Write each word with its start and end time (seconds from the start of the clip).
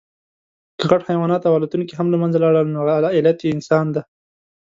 که 0.77 0.85
غټ 0.91 1.01
حیوانات 1.09 1.41
او 1.45 1.53
الوتونکي 1.57 1.93
هم 1.95 2.07
له 2.13 2.17
منځه 2.21 2.37
لاړل، 2.43 2.67
نو 2.75 2.79
علت 3.17 3.39
انسان 3.53 3.85
دی. 3.95 4.01